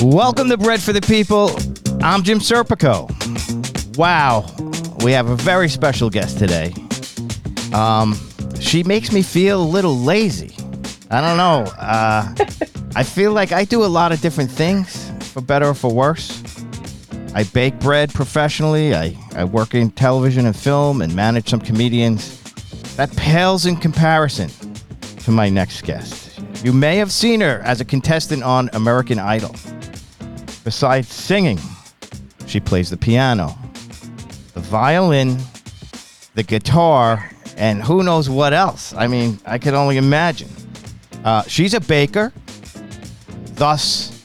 [0.00, 1.50] Welcome to Bread for the People.
[2.04, 3.08] I'm Jim Serpico.
[3.96, 4.46] Wow.
[5.04, 6.72] We have a very special guest today.
[7.74, 8.16] Um,
[8.60, 10.54] she makes me feel a little lazy.
[11.10, 11.68] I don't know.
[11.78, 12.32] Uh,
[12.94, 16.40] I feel like I do a lot of different things, for better or for worse.
[17.34, 18.94] I bake bread professionally.
[18.94, 22.40] I, I work in television and film and manage some comedians.
[22.94, 24.48] That pales in comparison
[25.24, 26.25] to my next guest.
[26.66, 29.54] You may have seen her as a contestant on American Idol.
[30.64, 31.60] Besides singing,
[32.46, 33.56] she plays the piano,
[34.52, 35.38] the violin,
[36.34, 38.92] the guitar, and who knows what else.
[38.94, 40.48] I mean, I can only imagine.
[41.24, 42.32] Uh, she's a baker.
[43.54, 44.24] Thus,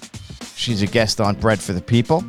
[0.56, 2.23] she's a guest on Bread for the People.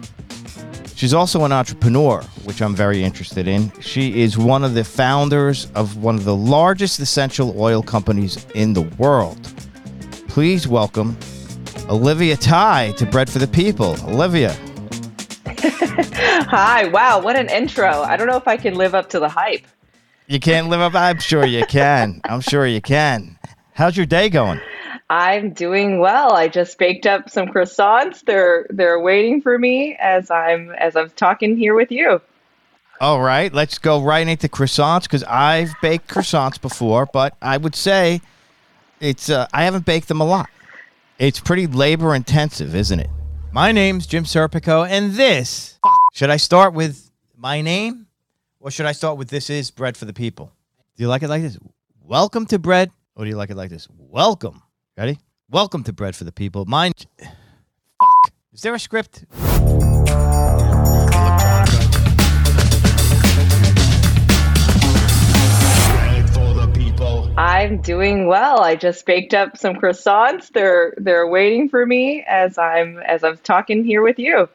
[0.95, 3.73] She's also an entrepreneur, which I'm very interested in.
[3.81, 8.75] She is one of the founders of one of the largest essential oil companies in
[8.75, 9.52] the world.
[10.33, 11.15] Please welcome
[11.91, 13.99] Olivia Thai to Bread for the People.
[14.09, 14.57] Olivia.
[15.47, 16.89] Hi.
[16.89, 18.01] Wow, what an intro.
[18.01, 19.67] I don't know if I can live up to the hype.
[20.29, 20.95] You can't live up?
[20.95, 22.23] I'm sure you can.
[22.25, 23.37] I'm sure you can.
[23.75, 24.59] How's your day going?
[25.11, 26.33] I'm doing well.
[26.33, 28.25] I just baked up some croissants.
[28.25, 32.23] They're they're waiting for me as I'm as I'm talking here with you.
[33.03, 37.75] All right, let's go right into croissants because I've baked croissants before, but I would
[37.75, 38.23] say
[39.03, 40.49] it's uh, I haven't baked them a lot.
[41.19, 43.11] It's pretty labor intensive, isn't it?
[43.53, 45.79] My name's Jim Serpico, and this.
[46.15, 48.07] Should I start with my name,
[48.61, 50.53] or should I start with "This is bread for the people"?
[50.97, 51.59] Do you like it like this?
[52.01, 53.89] Welcome to bread, or do you like it like this?
[53.99, 54.63] Welcome.
[54.97, 55.19] Ready?
[55.51, 56.65] Welcome to Bread for the People.
[56.65, 56.93] Mine.
[57.19, 58.33] Fuck.
[58.53, 59.25] Is there a script?
[67.43, 68.61] I'm doing well.
[68.61, 70.53] I just baked up some croissants.
[70.53, 74.49] They're they're waiting for me as I'm as I'm talking here with you.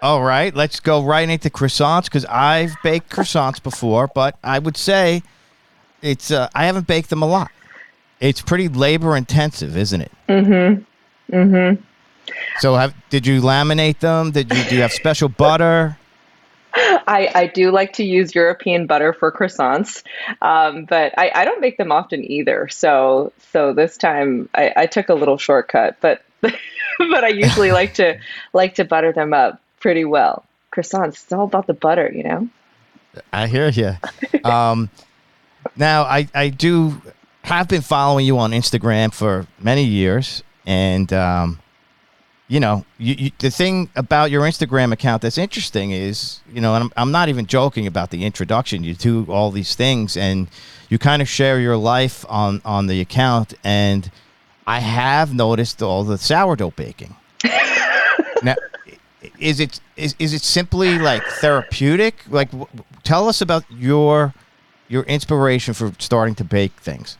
[0.00, 4.78] All right, let's go right into croissants because I've baked croissants before, but I would
[4.78, 5.22] say
[6.00, 7.50] it's uh, I haven't baked them a lot.
[8.18, 10.12] It's pretty labor intensive, isn't it?
[10.26, 11.36] Mm-hmm.
[11.36, 11.82] Mm-hmm.
[12.60, 14.30] So, have did you laminate them?
[14.30, 15.98] Did you do you have special butter?
[17.06, 20.02] I, I do like to use European butter for croissants,
[20.42, 22.68] um, but I, I don't make them often either.
[22.68, 27.94] So so this time I, I took a little shortcut, but but I usually like
[27.94, 28.18] to
[28.52, 30.44] like to butter them up pretty well.
[30.72, 32.48] Croissants, it's all about the butter, you know.
[33.32, 33.96] I hear you.
[34.44, 34.90] Um,
[35.76, 37.00] now I I do
[37.42, 41.60] have been following you on Instagram for many years, and um,
[42.48, 46.74] you know, you, you, the thing about your Instagram account that's interesting is, you know,
[46.74, 48.84] and I'm, I'm not even joking about the introduction.
[48.84, 50.48] You do all these things, and
[50.88, 54.10] you kind of share your life on on the account, and
[54.66, 57.16] I have noticed all the sourdough baking.
[58.42, 58.54] now,
[59.40, 62.14] is it is, is it simply like therapeutic?
[62.28, 62.68] Like, w-
[63.02, 64.34] tell us about your
[64.88, 67.18] your inspiration for starting to bake things.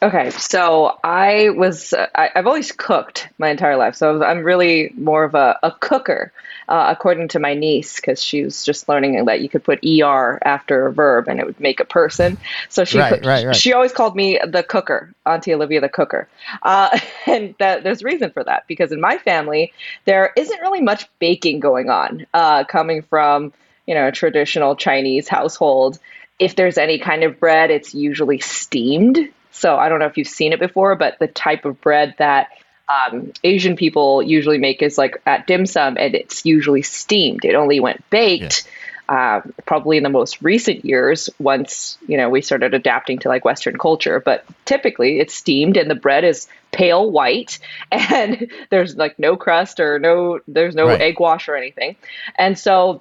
[0.00, 3.96] Okay, so I was, I, have always cooked my entire life.
[3.96, 6.32] So I'm really more of a, a cooker,
[6.68, 10.38] uh, according to my niece, because she was just learning that you could put ER
[10.40, 12.38] after a verb and it would make a person.
[12.68, 13.56] So she, right, right, right.
[13.56, 16.28] she always called me the cooker, Auntie Olivia the cooker.
[16.62, 16.96] Uh,
[17.26, 19.72] and that, there's reason for that, because in my family,
[20.04, 23.52] there isn't really much baking going on, uh, coming from,
[23.84, 25.98] you know, a traditional Chinese household.
[26.38, 30.28] If there's any kind of bread, it's usually steamed so I don't know if you've
[30.28, 32.48] seen it before, but the type of bread that
[32.88, 37.44] um, Asian people usually make is like at dim sum, and it's usually steamed.
[37.44, 38.66] It only went baked
[39.08, 43.42] uh, probably in the most recent years once you know we started adapting to like
[43.42, 47.58] western culture but typically it's steamed and the bread is pale white
[47.92, 51.00] and there's like no crust or no there's no Right.
[51.00, 51.96] egg wash or anything
[52.38, 53.00] and so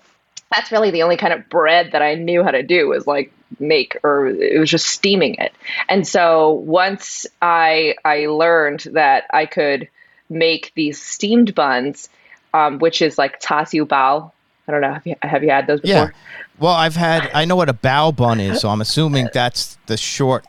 [0.51, 3.31] that's really the only kind of bread that I knew how to do was like
[3.59, 5.53] make or it was just steaming it.
[5.89, 9.89] And so once I I learned that I could
[10.29, 12.09] make these steamed buns,
[12.53, 14.31] um, which is like char siu bao.
[14.67, 14.94] I don't know.
[14.94, 15.95] Have you have you had those before?
[15.95, 16.05] Yeah.
[16.07, 16.21] before?
[16.59, 17.29] Well, I've had.
[17.33, 20.45] I know what a bao bun is, so I'm assuming that's the short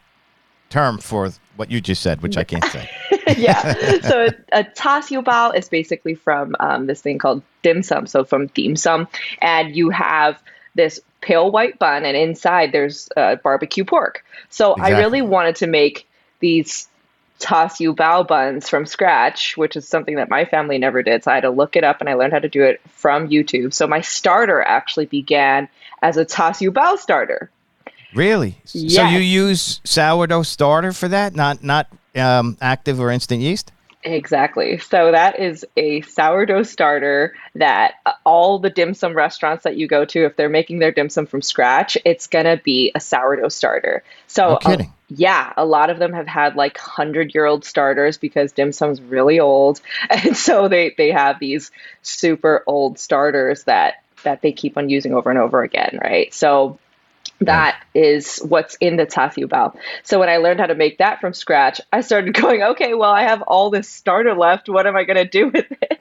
[0.71, 2.89] term for what you just said, which I can't say.
[3.37, 3.99] yeah.
[4.09, 8.07] So a char siu bao is basically from um, this thing called dim sum.
[8.07, 9.09] So from dim sum,
[9.41, 10.41] and you have
[10.75, 14.25] this pale white bun, and inside there's uh, barbecue pork.
[14.51, 16.07] So I really wanted to make
[16.41, 16.89] these
[17.39, 21.25] char siu bao buns from scratch, which is something that my family never did.
[21.25, 23.29] So I had to look it up, and I learned how to do it from
[23.29, 23.75] YouTube.
[23.75, 25.69] So my starter actually began
[26.03, 27.51] as a char siu bao starter.
[28.15, 28.59] Really?
[28.65, 33.73] So you use sourdough starter for that, not not um, active or instant yeast?
[34.05, 34.79] Exactly.
[34.79, 37.95] So that is a sourdough starter that
[38.25, 41.27] all the dim sum restaurants that you go to, if they're making their dim sum
[41.27, 44.05] from scratch, it's gonna be a sourdough starter.
[44.29, 44.93] So No uh, kidding.
[45.09, 49.03] yeah, a lot of them have had like hundred year old starters because dim sum's
[49.03, 51.73] really old, and so they they have these
[52.03, 56.33] super old starters that that they keep on using over and over again, right?
[56.33, 56.79] So
[57.41, 59.77] that is what's in the char siu bao.
[60.03, 63.11] So when I learned how to make that from scratch, I started going, okay, well,
[63.13, 64.69] I have all this starter left.
[64.69, 66.01] What am I going to do with it?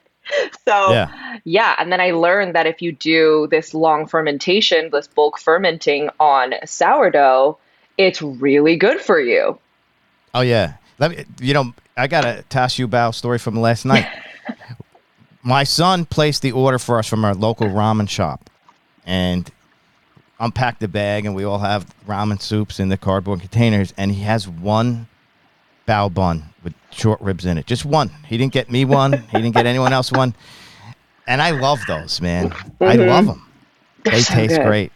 [0.68, 1.38] So Yeah.
[1.46, 6.10] yeah, and then I learned that if you do this long fermentation, this bulk fermenting
[6.20, 7.58] on sourdough,
[7.98, 9.58] it's really good for you.
[10.34, 10.74] Oh yeah.
[11.00, 11.26] Let me.
[11.40, 14.08] You know, I got a Tashu Bao story from last night.
[15.44, 18.50] My son placed the order for us from our local ramen shop,
[19.06, 19.50] and
[20.40, 24.22] unpacked the bag, and we all have ramen soups in the cardboard containers, and he
[24.24, 25.08] has one
[25.88, 28.10] bao bun with short ribs in it, just one.
[28.28, 29.14] He didn't get me one.
[29.14, 30.36] he didn't get anyone else one,
[31.28, 32.54] and I love those, man.
[32.82, 33.44] I love them.
[34.04, 34.20] They Mm-hmm.
[34.22, 34.66] so taste good.
[34.66, 34.92] great.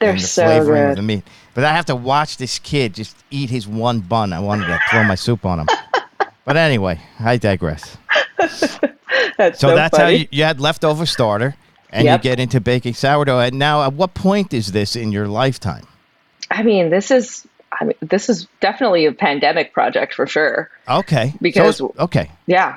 [0.00, 1.24] They're and the so flavoring of the meat.
[1.54, 4.32] But I have to watch this kid just eat his one bun.
[4.32, 5.68] I wanted to throw my soup on him.
[6.46, 7.96] But anyway, I digress.
[8.38, 11.56] That's So, so, that's how you, you had leftover starter,
[11.94, 12.18] and Yep.
[12.24, 13.38] you get into baking sourdough.
[13.40, 15.86] And now, at what point is this in your lifetime?
[16.50, 17.46] I mean, this is
[17.80, 20.70] I mean, this is definitely a pandemic project for sure.
[20.88, 22.74] Okay, Because- it's- okay, Yeah.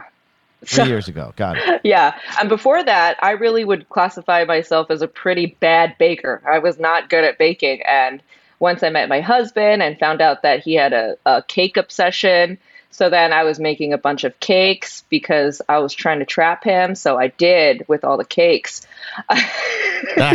[0.66, 1.82] three So- years ago, got it.
[1.84, 2.16] Yeah.
[2.40, 6.42] And before that, I really would classify myself as a pretty bad baker.
[6.50, 7.84] I was not good at baking.
[7.84, 8.24] And
[8.60, 12.58] once I met my husband and found out that he had a, a cake obsession,
[12.98, 16.64] so then I was making a bunch of cakes because I was trying to trap
[16.64, 16.96] him.
[16.96, 18.88] So I did with all the cakes.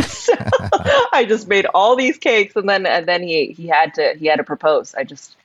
[0.01, 0.33] So
[1.13, 4.25] I just made all these cakes and then and then he he had to he
[4.27, 4.93] had to propose.
[4.93, 5.37] I just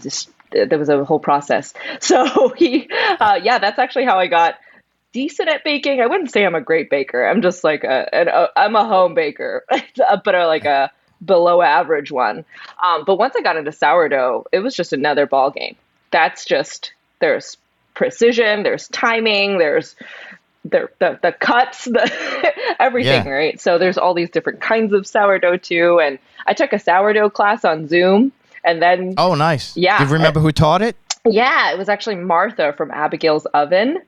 [0.00, 1.74] just there was a whole process.
[2.00, 2.88] So he
[3.20, 4.58] uh, yeah, that's actually how I got
[5.12, 6.00] decent at baking.
[6.00, 7.24] I wouldn't say I'm a great baker.
[7.26, 9.64] I'm just like a, an, a I'm a home baker,
[10.24, 10.90] but a, like a
[11.24, 12.44] below average one.
[12.84, 15.76] Um, but once I got into sourdough, it was just another ball game.
[16.12, 17.56] That's just there's
[17.94, 19.96] precision, there's timing, there's
[20.64, 22.10] the the, the cuts, the
[22.78, 23.30] everything, Yeah.
[23.32, 23.60] right?
[23.60, 25.98] So there's all these different kinds of sourdough too.
[26.00, 28.32] And I took a sourdough class on Zoom,
[28.64, 29.76] and then Oh, nice.
[29.76, 29.98] Yeah.
[29.98, 30.96] Do you remember who taught it?
[31.28, 34.00] yeah, it was actually Martha from Abigail's Oven.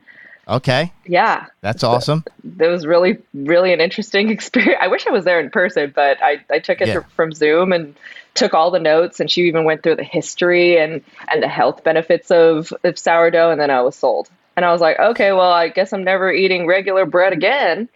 [0.47, 2.23] Okay, Yeah, that's awesome.
[2.45, 4.77] that was really really an interesting experience.
[4.81, 7.01] I wish I was there in person, but I, I took it Yeah.
[7.17, 7.95] from Zoom and
[8.35, 11.85] took all the notes, and she even went through the history and and the health
[11.85, 14.31] benefits of, of sourdough, and then I was sold.
[14.57, 17.89] And I was like, okay, well, I guess I'm never eating regular bread again.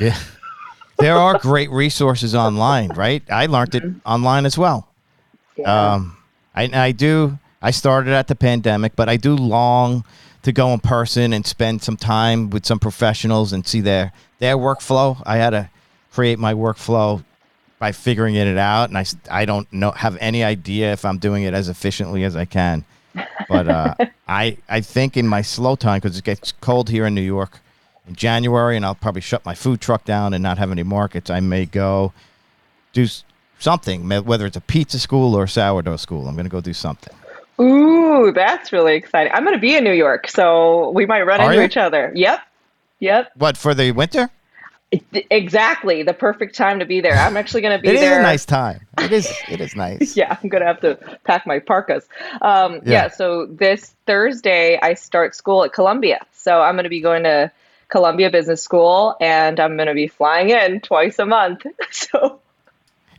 [0.00, 0.16] Yeah.
[0.98, 3.22] There are great resources online, right?
[3.30, 4.86] I learned it online as well.
[5.56, 5.94] Yeah.
[5.94, 6.16] Um,
[6.54, 7.38] I, I do.
[7.62, 10.04] I started at the pandemic, but I do long
[10.42, 14.56] to go in person and spend some time with some professionals and see their their
[14.56, 15.22] workflow.
[15.26, 15.70] I had to
[16.12, 17.24] create my workflow
[17.80, 21.42] by figuring it out, and I, I don't know have any idea if I'm doing
[21.42, 22.84] it as efficiently as I can.
[23.48, 23.94] But uh,
[24.28, 27.58] I I think in my slow time because it gets cold here in New York
[28.06, 31.30] in January, and I'll probably shut my food truck down and not have any markets.
[31.30, 32.12] I may go
[32.92, 33.06] do
[33.58, 36.28] something, whether it's a pizza school or a sourdough school.
[36.28, 37.14] I'm going to go do something.
[37.60, 39.32] Ooh, that's really exciting.
[39.32, 41.66] I'm going to be in New York, so we might run Are into you?
[41.66, 42.12] each other.
[42.14, 42.40] Yep.
[43.00, 43.32] Yep.
[43.36, 44.30] What for the winter?
[44.92, 46.02] Exactly.
[46.02, 47.14] The perfect time to be there.
[47.14, 48.12] I'm actually going to be It there.
[48.12, 48.80] It is a nice time.
[48.98, 49.32] It is.
[49.48, 50.16] It is nice.
[50.16, 52.08] yeah, I'm gonna have to pack my parkas.
[52.42, 52.80] Um, yeah.
[52.84, 53.08] Yeah.
[53.08, 57.52] so this Thursday I start school at Columbia, so I'm gonna be going to
[57.88, 61.66] Columbia Business School, and I'm going to be flying in twice a month.
[61.90, 62.40] So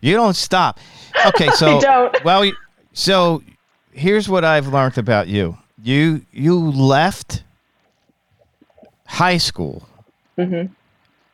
[0.02, 0.80] You don't stop.
[1.28, 2.24] Okay, so don't.
[2.24, 2.50] well,
[2.94, 3.44] so
[3.92, 5.58] here's what I've learned about you.
[5.84, 7.44] You you left
[9.06, 9.88] high school
[10.38, 10.74] Mm-hmm.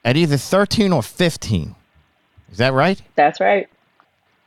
[0.03, 1.75] At either 13 or 15.
[2.51, 3.01] Is that right?
[3.15, 3.67] that's right.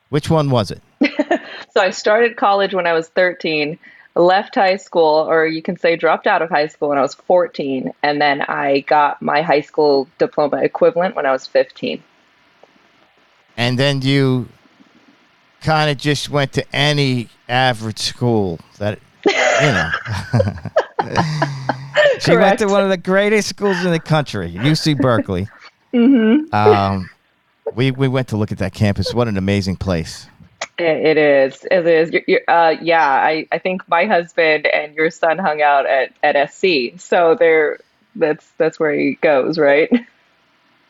[0.09, 0.83] Which one was it?
[1.73, 3.79] So I started college when I was 13,
[4.17, 7.15] left high school, or you can say dropped out of high school when I was
[7.15, 12.03] 14, and then I got my high school diploma equivalent when I was 15.
[13.57, 14.49] And then you
[15.61, 19.91] kind of just went to any average school that you know.
[22.21, 25.49] she went to one of the greatest schools in the country, UC Berkeley.
[25.95, 26.55] mm-hmm.
[26.55, 27.11] um,
[27.75, 29.15] we we went to look at that campus.
[29.15, 30.27] What an amazing place!
[30.79, 31.67] It, it is.
[31.71, 32.11] It is.
[32.11, 36.13] You're, you're, uh, yeah, I, I think my husband and your son hung out at,
[36.23, 37.79] at SC, so they're
[38.17, 39.91] that's that's where he goes, right?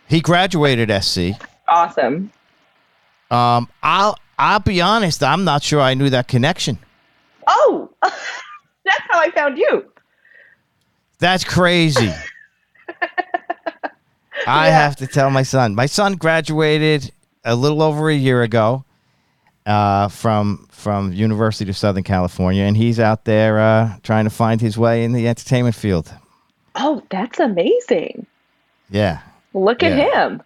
[0.07, 1.41] He graduated SC.
[1.69, 2.33] Awesome.
[3.31, 5.23] Um, I'll I'll be honest.
[5.23, 6.79] I'm not sure I knew that connection.
[7.47, 9.91] Oh, that's how I found you.
[11.21, 12.13] That's crazy.
[14.47, 14.79] I Yeah.
[14.83, 15.75] have to tell my son.
[15.75, 17.13] My son graduated
[17.45, 18.85] a little over a year ago
[19.67, 24.61] uh, from from University of Southern California, and he's out there uh, trying to find
[24.61, 26.11] his way in the entertainment field.
[26.75, 28.27] Oh, that's amazing.
[28.91, 29.21] Yeah.
[29.53, 30.29] Look at Yeah.
[30.29, 30.43] him.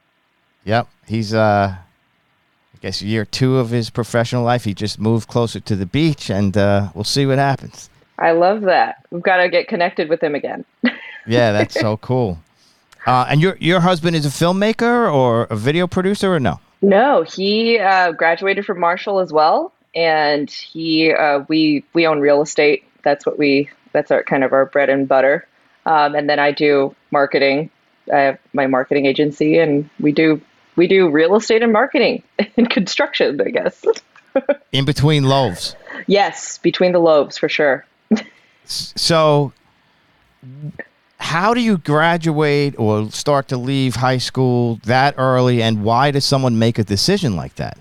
[0.65, 0.89] Yep.
[1.07, 4.65] He's uh, I guess year two of his professional life.
[4.65, 7.91] He just moved closer to the beach, and uh, we'll see what happens.
[8.19, 9.05] I love that.
[9.11, 10.65] We've got to get connected with him again.
[11.27, 12.39] Yeah, that's so cool.
[13.07, 16.61] Uh, and your your husband is a filmmaker or a video producer or no?
[16.83, 22.43] No, he uh, graduated from Marshall as well, and he uh, we we own real
[22.43, 22.85] estate.
[23.05, 25.47] That's what we that's our kind of our bread and butter.
[25.87, 27.71] Um, and then I do marketing.
[28.13, 30.43] I have my marketing agency, and we do
[30.77, 32.23] we do real estate and marketing
[32.59, 33.41] and construction.
[33.41, 33.83] I guess.
[34.73, 35.75] In between loaves.
[36.07, 37.87] yes, between the loaves for sure.
[38.65, 39.53] So,
[41.19, 46.25] how do you graduate or start to leave high school that early, and why does
[46.25, 47.79] someone make a decision like that?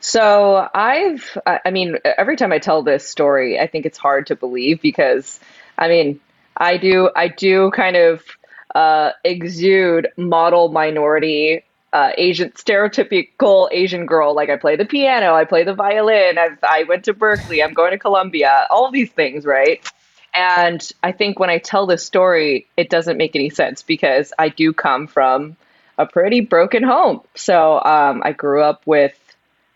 [0.00, 4.36] So I've, I mean, every time I tell this story, I think it's hard to
[4.36, 5.40] believe because,
[5.78, 6.20] I mean,
[6.58, 8.22] I do, I do kind of
[8.74, 14.34] uh, exude model minority, uh, Asian, stereotypical Asian girl.
[14.34, 17.72] Like I play the piano, I play the violin, I've, I went to Berkeley, I'm
[17.72, 19.80] going to Columbia, all these things, right?
[20.34, 24.48] And I think when I tell this story, it doesn't make any sense because I
[24.48, 25.56] do come from
[25.96, 27.20] a pretty broken home.
[27.36, 29.16] So um, I grew up with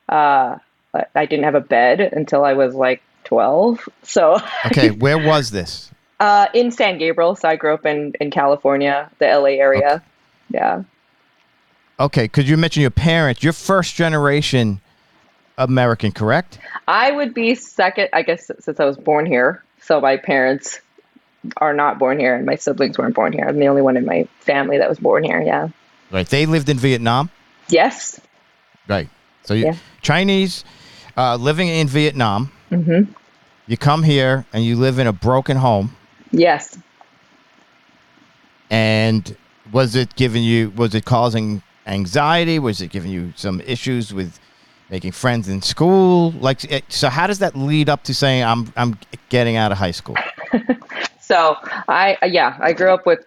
[0.08, 0.58] uh,
[1.14, 3.88] I- didn't have a bed until I was like 12.
[4.02, 5.92] So Okay, where was this?
[6.18, 10.02] uh, in San Gabriel, so I grew up in, in California, the LA area.
[10.50, 10.82] Yeah.
[12.00, 13.42] Okay, because you mentioned your parents.
[13.42, 14.80] You're first generation
[15.56, 16.58] American, correct?
[16.86, 19.62] I would be second, I guess, since I was born here.
[19.80, 20.80] So my parents
[21.56, 23.46] are not born here, and my siblings weren't born here.
[23.46, 25.40] I'm the only one in my family that was born here.
[25.40, 25.68] Yeah.
[26.10, 26.26] Right.
[26.26, 27.30] They lived in Vietnam.
[27.68, 28.20] Yes.
[28.86, 29.08] Right.
[29.44, 29.76] So you Yeah.
[30.00, 30.64] Chinese
[31.16, 32.52] uh, living in Vietnam.
[32.70, 33.12] Mm-hmm.
[33.66, 35.96] You come here and you live in a broken home.
[36.30, 36.78] Yes.
[38.70, 39.36] And
[39.72, 40.70] was it giving you?
[40.70, 42.58] Was it causing anxiety?
[42.58, 44.38] Was it giving you some issues with
[44.90, 46.32] making friends in school?
[46.32, 49.78] Like, eh, so how does that lead up to saying I'm I'm getting out of
[49.78, 50.16] high school?
[51.20, 53.18] So I yeah I grew up with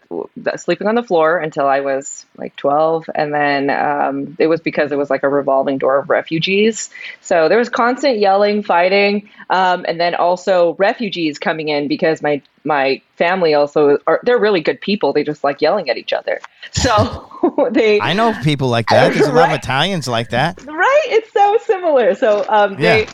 [0.57, 4.91] sleeping on the floor until I was like 12 and then um, it was because
[4.91, 6.89] it was like a revolving door of refugees
[7.21, 12.41] so there was constant yelling fighting um, and then also refugees coming in because my
[12.63, 16.39] my family also are they're really good people they just like yelling at each other
[16.71, 19.13] so they I know people like that.
[19.13, 20.59] There's a lot of Italians like that.
[20.65, 22.95] right it's so similar so um Yeah.
[22.95, 23.07] they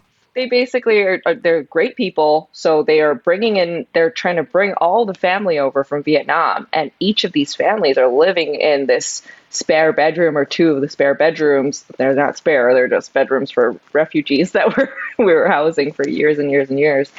[0.46, 4.74] basically are, are they're great people so they are bringing in they're trying to bring
[4.74, 9.22] all the family over from vietnam and each of these families are living in this
[9.50, 13.80] spare bedroom or two of the spare bedrooms they're not spare they're just bedrooms for
[13.94, 17.12] refugees that were we were housing for years and years and years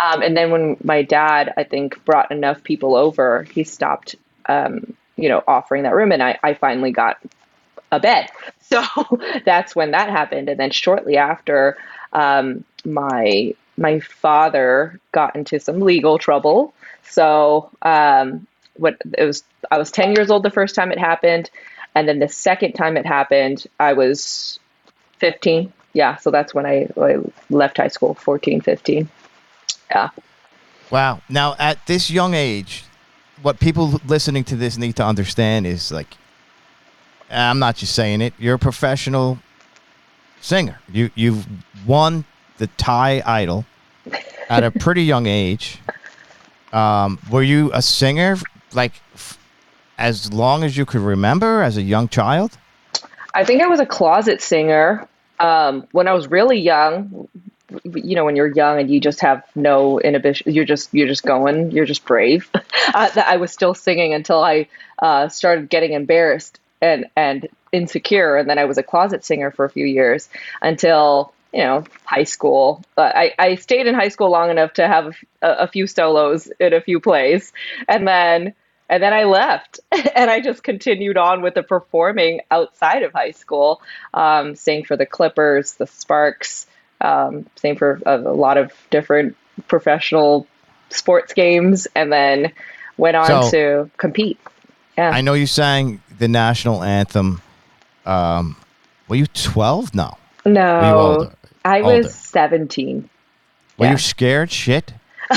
[0.00, 4.94] um, and then when my dad i think brought enough people over he stopped um,
[5.16, 7.18] you know offering that room and I, I finally got
[7.92, 8.30] a bed.
[8.72, 8.82] So
[9.44, 10.48] that's when that happened.
[10.48, 11.76] And then shortly after,
[12.12, 16.74] um, my my father got into some legal trouble.
[17.04, 21.50] So um, what it was, I was ten years old the first time it happened,
[21.94, 24.58] and then the second time it happened, I was
[25.18, 25.72] fifteen.
[25.94, 27.18] Yeah, so that's when I, I
[27.50, 29.10] left high school, 14, 15.
[29.90, 30.08] Yeah.
[30.90, 31.20] Wow.
[31.28, 32.84] Now, at this young age,
[33.42, 36.16] what people listening to this need to understand is like,
[37.30, 38.34] I'm not just saying it.
[38.38, 39.38] You're a professional
[40.42, 40.78] singer.
[40.92, 41.46] You you've
[41.86, 42.24] won
[42.58, 43.64] the Thai Idol
[44.48, 45.78] at a pretty young age.
[46.72, 48.36] Um, were you a singer
[48.72, 49.38] like f-
[49.98, 52.58] as long as you could remember as a young child?
[53.34, 55.08] I think I was a closet singer
[55.40, 57.28] um, when I was really young.
[57.84, 61.24] You know, when you're young and you just have no inhibition, you're just you're just
[61.24, 62.50] going, you're just brave.
[62.94, 64.68] uh, that I was still singing until I
[64.98, 69.64] uh, started getting embarrassed and and insecure, and then I was a closet singer for
[69.64, 70.28] a few years
[70.60, 72.84] until you know high school.
[72.94, 76.50] But I I stayed in high school long enough to have a, a few solos
[76.60, 77.52] in a few plays,
[77.88, 78.54] and then
[78.90, 79.80] and then I left
[80.14, 83.80] and I just continued on with the performing outside of high school,
[84.12, 86.66] um, sang for the Clippers, the Sparks,
[87.00, 89.36] um, sang for a, a, lot of different
[89.66, 90.46] professional
[90.90, 92.52] sports games, and then
[92.96, 94.38] went on so, to compete.
[94.96, 95.10] Yeah.
[95.10, 97.40] I know you sang the national anthem.
[98.04, 98.56] Um,
[99.08, 99.94] were you 12?
[99.94, 100.16] No.
[100.44, 101.32] No.
[101.64, 103.08] I was 17.
[103.78, 103.92] Were yeah.
[103.92, 104.92] you scared shit?
[105.30, 105.36] uh,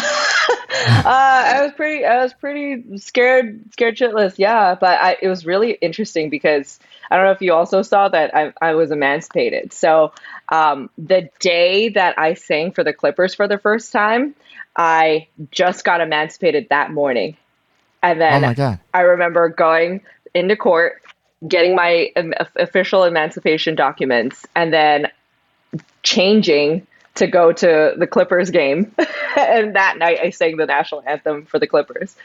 [1.05, 4.35] I was pretty, I was pretty scared, scared shitless.
[4.37, 8.09] Yeah, but I, it was really interesting because I don't know if you also saw
[8.09, 9.73] that I, I was emancipated.
[9.73, 10.13] So
[10.49, 14.35] um, the day that I sang for the Clippers for the first time,
[14.75, 17.37] I just got emancipated that morning,
[18.11, 18.79] and then oh my God.
[18.93, 20.01] I remember going
[20.33, 21.01] into court,
[21.47, 25.07] getting my um, official emancipation documents, and then
[26.03, 26.85] changing
[27.15, 28.93] to go to the Clippers game.
[29.37, 32.15] and that night I sang the national anthem for the Clippers.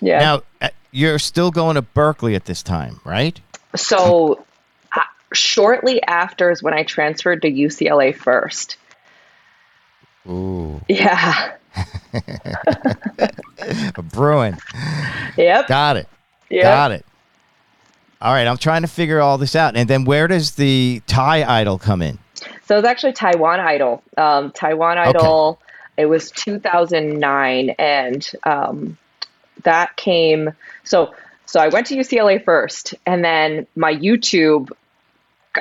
[0.00, 0.18] Yeah.
[0.18, 3.40] Now, uh, you're still going to Berkeley at this time, right?
[3.74, 4.44] So,
[4.94, 5.00] uh,
[5.32, 8.76] shortly after is when I transferred to UCLA first.
[10.28, 10.80] Ooh.
[10.88, 11.54] Yeah.
[14.12, 14.56] Bruin.
[15.36, 15.66] Yep.
[15.68, 16.08] Got it.
[16.50, 16.62] Yep.
[16.62, 17.06] Got it.
[18.20, 19.76] All right, I'm trying to figure all this out.
[19.76, 22.18] And then where does the Thai Idol come in?
[22.66, 24.02] So it's actually Taiwan Idol.
[24.16, 25.60] Um, Taiwan Idol.
[25.60, 25.62] Okay.
[25.98, 28.96] It was 2009, and um,
[29.64, 30.52] that came.
[30.84, 31.14] So
[31.46, 34.70] so I went to UCLA first, and then my YouTube.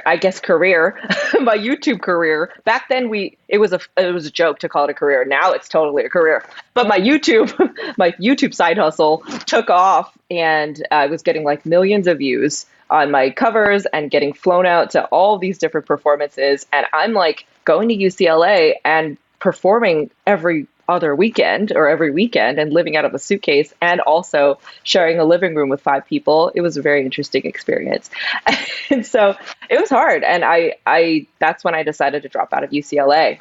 [0.06, 1.00] I guess career,
[1.42, 2.54] my YouTube career.
[2.64, 5.26] Back then, we it was a it was a joke to call it a career.
[5.26, 6.44] Now it's totally a career.
[6.74, 7.54] But my YouTube,
[7.98, 13.12] my YouTube side hustle took off, and I was getting like millions of views on
[13.12, 16.66] my covers and getting flown out to all these different performances.
[16.72, 22.72] And I'm like going to UCLA and performing every other weekend or every weekend and
[22.72, 26.62] living out of a suitcase and also sharing a living room with five people it
[26.62, 28.10] was a very interesting experience.
[28.90, 29.36] And so
[29.70, 30.24] it was hard.
[30.24, 33.38] And i i that's when i decided to drop out of ucla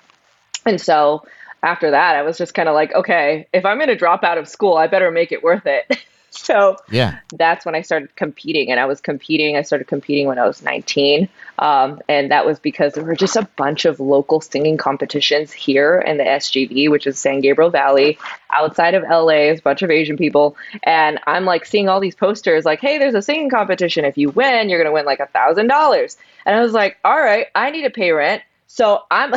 [0.64, 1.24] and so
[1.62, 4.38] after that i was just kind of like okay if i'm going to drop out
[4.38, 5.98] of school i better make it worth it
[6.44, 9.56] so yeah, that's when I started competing, and I was competing.
[9.56, 13.36] I started competing when I was 19, um, and that was because there were just
[13.36, 18.18] a bunch of local singing competitions here in the SGV, which is San Gabriel Valley,
[18.50, 19.50] outside of LA.
[19.50, 22.98] It's a bunch of Asian people, and I'm like seeing all these posters, like, "Hey,
[22.98, 24.04] there's a singing competition.
[24.04, 27.18] If you win, you're gonna win like a thousand dollars." And I was like, "All
[27.18, 29.34] right, I need to pay rent." So I'm,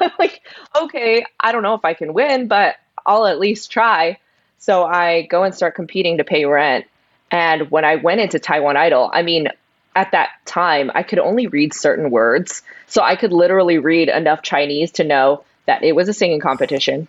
[0.00, 0.42] I'm like,
[0.76, 4.18] okay, I don't know if I can win, but I'll at least try.
[4.60, 6.84] So I go and start competing to pay rent.
[7.30, 9.48] And when I went into Taiwan Idol, I mean,
[9.96, 12.62] at that time, I could only read certain words.
[12.86, 17.08] So I could literally read enough Chinese to know that it was a singing competition,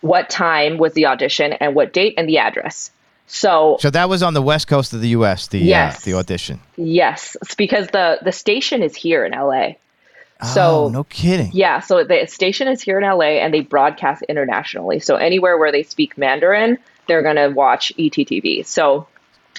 [0.00, 2.90] what time was the audition, and what date and the address.
[3.26, 5.46] So, so that was on the west coast of the U.S.
[5.46, 6.60] The uh, yes, uh, the audition.
[6.76, 9.78] Yes, it's because the the station is here in L.A.
[10.42, 11.50] So oh, no kidding.
[11.52, 14.98] Yeah, so the station is here in LA and they broadcast internationally.
[14.98, 18.66] So anywhere where they speak Mandarin, they're going to watch ETTV.
[18.66, 19.06] So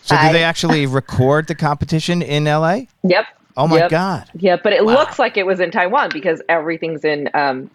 [0.02, 2.82] So I, do they actually record the competition in LA?
[3.04, 3.26] Yep.
[3.56, 3.92] Oh my yep.
[3.92, 4.30] god.
[4.36, 4.94] Yeah, but it wow.
[4.94, 7.70] looks like it was in Taiwan because everything's in um,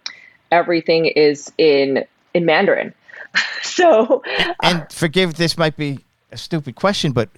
[0.51, 2.93] everything is in in Mandarin.
[3.61, 5.99] so and, and forgive this might be
[6.31, 7.29] a stupid question, but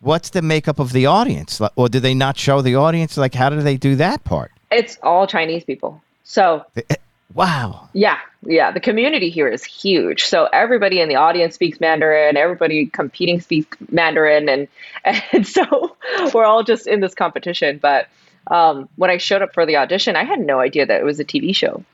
[0.00, 1.60] what's the makeup of the audience?
[1.76, 3.16] Or do they not show the audience?
[3.16, 4.52] Like, how do they do that part?
[4.70, 6.00] It's all Chinese people.
[6.24, 6.96] So, eh,
[7.34, 7.88] wow.
[7.92, 8.70] Yeah, yeah.
[8.70, 10.24] The community here is huge.
[10.24, 12.36] So everybody in the audience speaks Mandarin.
[12.36, 14.68] Everybody competing speaks Mandarin, and
[15.32, 15.96] and so
[16.32, 17.78] we're all just in this competition.
[17.78, 18.08] But
[18.46, 21.20] um, when I showed up for the audition, I had no idea that it was
[21.20, 21.84] a TV show.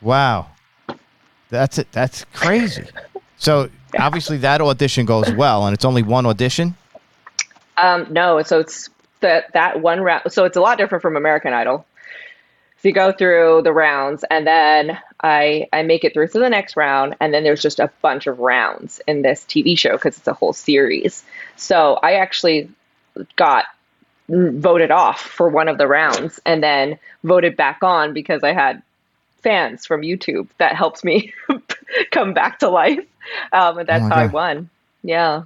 [0.00, 0.48] Wow,
[1.48, 1.90] that's it.
[1.92, 2.84] That's crazy.
[3.38, 4.04] so yeah.
[4.04, 6.76] obviously that audition goes well, and it's only one audition.
[7.76, 8.88] Um, no, so it's
[9.24, 10.32] that that one round.
[10.32, 11.84] So it's a lot different from American Idol.
[12.78, 16.50] So you go through the rounds, and then I I make it through to the
[16.50, 20.18] next round, and then there's just a bunch of rounds in this TV show because
[20.18, 21.24] it's a whole series.
[21.56, 22.70] So I actually
[23.36, 23.64] got
[24.28, 28.82] voted off for one of the rounds, and then voted back on because I had
[29.42, 31.32] fans from YouTube that helped me
[32.10, 33.04] come back to life,
[33.52, 34.68] um, and that's Oh how I won.
[35.02, 35.44] Yeah.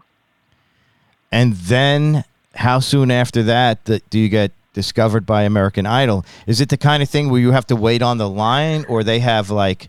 [1.30, 2.24] And then,
[2.59, 6.25] how soon after that do you get discovered by American Idol?
[6.49, 9.05] Is it the kind of thing where you have to wait on the line, or
[9.05, 9.88] they have like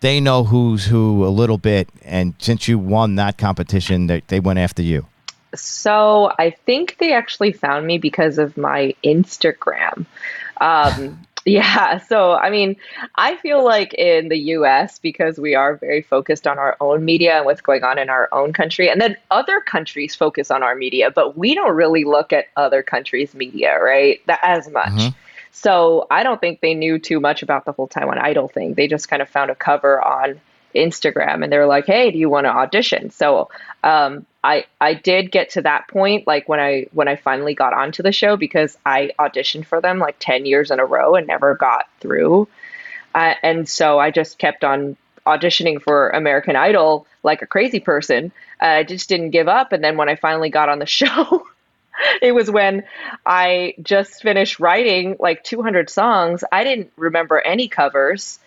[0.00, 4.40] they know who's who a little bit, and since you won that competition, they, they
[4.40, 5.06] went after you?
[5.54, 10.06] So I think they actually found me because of my Instagram.
[10.60, 11.98] Um, yeah.
[11.98, 12.76] So, I mean,
[13.14, 17.36] I feel like in the US, because we are very focused on our own media
[17.36, 20.74] and what's going on in our own country, and then other countries focus on our
[20.74, 24.20] media, but we don't really look at other countries' media, right?
[24.26, 25.12] That as much.
[25.52, 28.74] So I don't think they knew too much about the whole Taiwan Idol thing.
[28.74, 30.38] They just kind of found a cover on
[30.74, 33.48] Instagram and they were like, "Hey, do you want to audition?" So
[33.82, 37.72] um, I I did get to that point like when I when I finally got
[37.72, 41.26] onto the show because I auditioned for them like ten years in a row and
[41.26, 42.46] never got through,
[43.12, 48.30] uh, and so I just kept on auditioning for American Idol like a crazy person.
[48.62, 51.44] Uh, I just didn't give up, and then when I finally got on the show.
[52.22, 52.84] it was when
[53.24, 56.44] I just finished writing like 200 songs.
[56.52, 58.38] I didn't remember any covers.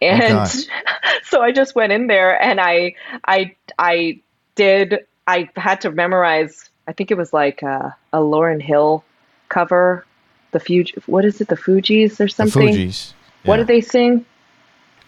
[0.00, 0.50] And God.
[1.24, 2.94] so I just went in there and I
[3.24, 4.20] I I
[4.54, 9.02] did I had to memorize I think it was like a, a Lauryn Hill
[9.48, 10.04] cover,
[10.52, 12.68] the Fuji what is it, the Fugees or The something?
[12.68, 13.12] Fugees.
[13.44, 14.24] What did they sing?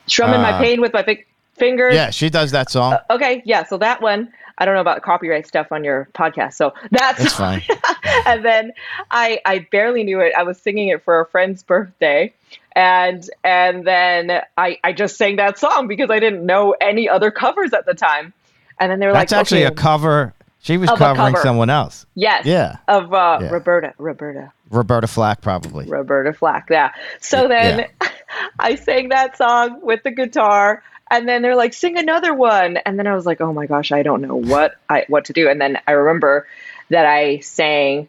[0.06, 1.24] Strumming my Uh, pain with my fi-
[1.56, 1.94] fingers.
[1.94, 2.98] Yeah, she does that song.
[3.10, 6.74] Okay, yeah, so that one I don't know about copyright stuff on your podcast, so
[6.90, 7.62] that's That's fine.
[8.26, 8.72] and then
[9.10, 10.32] I I barely knew it.
[10.36, 12.32] I was singing it for a friend's birthday,
[12.74, 17.30] and and then I I just sang that song because I didn't know any other
[17.30, 18.32] covers at the time,
[18.80, 20.34] and then they were like, That's like, actually okay, a cover.
[20.60, 21.42] She was covering cover.
[21.42, 22.04] someone else.
[22.14, 22.76] yes, Yeah.
[22.88, 23.48] of uh, Yeah.
[23.50, 25.86] Roberta Roberta Roberta Flack, probably.
[25.86, 26.68] Roberta Flack.
[26.70, 26.92] Yeah.
[27.20, 27.86] So then
[28.58, 32.98] I sang that song with the guitar and then they're like sing another one and
[32.98, 35.48] then I was like, "Oh my gosh, I don't know what I what to do."
[35.48, 36.46] And then I remember
[36.90, 38.08] that I sang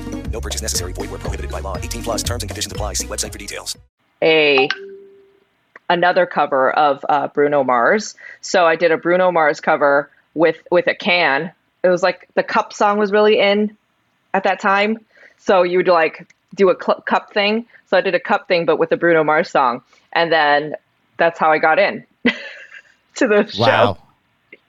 [0.31, 0.93] No purchase necessary.
[0.93, 1.77] Void where prohibited by law.
[1.77, 2.93] 18 plus terms and conditions apply.
[2.93, 3.77] See website for details.
[4.23, 4.69] a
[5.89, 8.15] another cover of uh, Bruno Mars.
[8.39, 11.51] So I did a Bruno Mars cover with with a can.
[11.83, 13.75] It was like the cup song was really in
[14.33, 14.99] at that time.
[15.37, 17.65] So you would like do a cl- cup thing.
[17.87, 19.81] So I did a cup thing, but with a Bruno Mars song,
[20.13, 20.75] and then
[21.17, 22.05] that's how I got in
[23.15, 23.61] to the show.
[23.61, 23.97] Wow.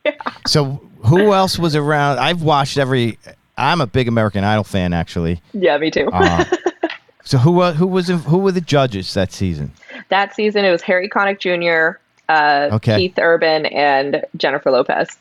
[0.49, 2.19] So who else was around?
[2.19, 3.19] I've watched every.
[3.59, 5.41] I'm a big American Idol fan, actually.
[5.53, 6.09] Yeah, me too.
[6.13, 6.45] Uh,
[7.25, 9.73] so who wa- who was who were the judges that season?
[10.09, 12.97] that season, it was Harry Connick Jr., uh, Okay.
[12.97, 15.19] Keith Urban, and Jennifer Lopez.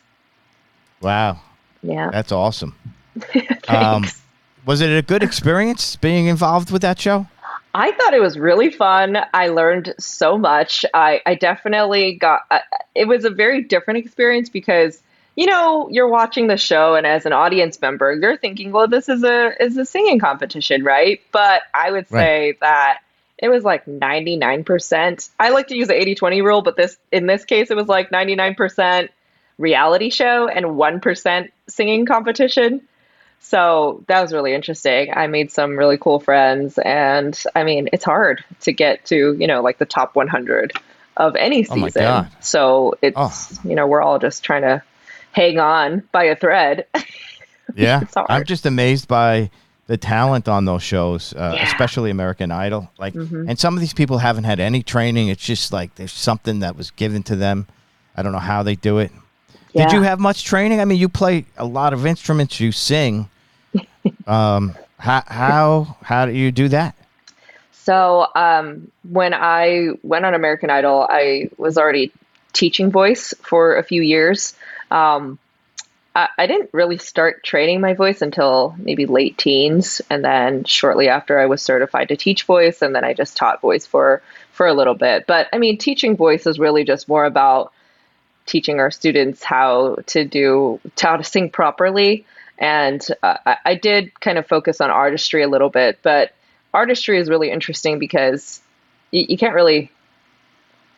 [1.02, 1.40] Wow,
[1.84, 2.10] Yeah.
[2.12, 2.76] that's awesome.
[3.68, 4.06] Um,
[4.66, 7.28] was it a good experience being involved with that show?
[7.74, 9.18] I thought it was really fun.
[9.34, 10.84] I learned so much.
[10.94, 12.60] I, I definitely got uh,
[12.96, 15.02] it was a very different experience because
[15.36, 19.08] you know you're watching the show and as an audience member you're thinking well this
[19.10, 23.00] is a is a singing competition right but I would say that
[23.38, 27.46] it was like 99% I like to use the 80-20 rule but this in this
[27.46, 29.10] case it was like 99%
[29.58, 32.82] reality show and 1% singing competition
[33.44, 35.12] so that was really interesting.
[35.12, 39.48] I made some really cool friends, and I mean, it's hard to get to you
[39.48, 40.74] know like the top 100
[41.18, 42.04] of any Oh season.
[42.04, 42.32] God.
[42.40, 43.68] So it's Oh.
[43.68, 44.84] you know we're all just trying to
[45.32, 46.86] hang on by a thread.
[47.74, 49.50] Yeah, I'm just amazed by
[49.88, 51.64] the talent on those shows, uh, Yeah.
[51.64, 52.92] especially American Idol.
[53.00, 53.46] Like, Mhm.
[53.48, 55.30] and some of these people haven't had any training.
[55.30, 57.68] It's just like there's something that was given to them.
[58.18, 59.14] I don't know how they do it.
[59.74, 60.82] Did you have much training?
[60.82, 62.60] I mean, you play a lot of instruments.
[62.60, 63.30] You sing.
[64.28, 66.94] um, how how how do you do that?
[67.72, 72.12] So um, when I went on American Idol, I was already
[72.52, 74.54] teaching voice for a few years.
[74.92, 75.40] Um,
[76.16, 81.08] I, I didn't really start training my voice until maybe late teens, and then shortly
[81.08, 84.68] after, I was certified to teach voice, and then I just taught voice for for
[84.68, 85.26] a little bit.
[85.26, 87.72] But I mean, teaching voice is really just more about
[88.46, 92.26] teaching our students how to do how to sing properly.
[92.58, 96.32] And uh, I, did kind of focus on artistry a little bit, but
[96.76, 98.62] artistry is really interesting because
[99.10, 99.90] you, you can't really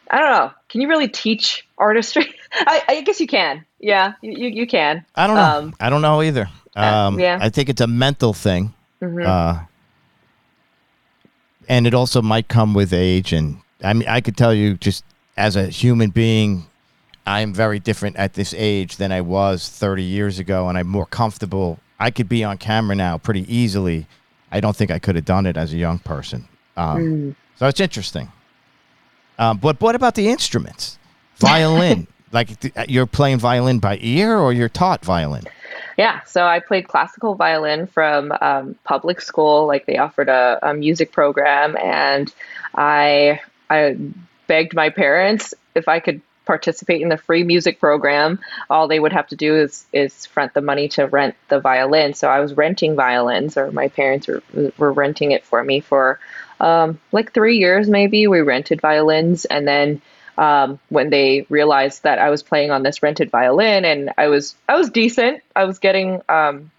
[0.09, 0.51] I don't know.
[0.69, 2.33] Can you really teach artistry?
[2.53, 3.65] I, I guess you can.
[3.79, 5.05] Yeah, you, you can.
[5.15, 5.41] I don't know.
[5.41, 6.49] Um, I don't know either.
[6.75, 7.37] Um, yeah.
[7.41, 8.73] I think it's a mental thing.
[9.01, 9.25] Mhm.
[9.25, 9.63] Uh,
[11.67, 13.33] and it also might come with age.
[13.33, 15.03] And I mean, I could tell you just
[15.37, 16.65] as a human being,
[17.25, 20.67] I'm very different at this age than I was 30 years ago.
[20.69, 21.79] And I'm more comfortable.
[21.99, 24.07] I could be on camera now pretty easily.
[24.51, 26.47] I don't think I could have done it as a young person.
[26.77, 27.35] Um, Mm.
[27.59, 28.31] So it's interesting.
[29.43, 30.97] Um, but what about the instruments?
[31.37, 32.07] Violin.
[32.31, 35.43] like th- you're playing violin by ear or you're taught violin?
[35.97, 39.67] Yeah, so I played classical violin from um, public school.
[39.67, 42.33] Like they offered a, a music program, and
[42.73, 43.97] I I
[44.47, 48.39] begged my parents if I could participate in the free music program.
[48.69, 52.13] All they would have to do is is front the money to rent the violin.
[52.13, 54.41] So I was renting violins, or my parents were
[54.77, 56.19] were renting it for me for
[56.63, 58.25] um, like three years maybe.
[58.27, 60.01] We rented violins, and then
[60.37, 64.55] um, when they realized that I was playing on this rented violin and I was
[64.67, 65.43] I was decent.
[65.55, 66.71] I was getting um,